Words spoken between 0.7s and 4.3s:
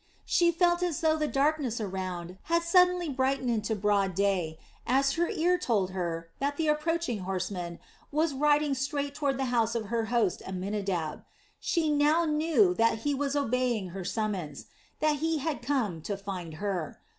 as though the darkness around had suddenly brightened into broad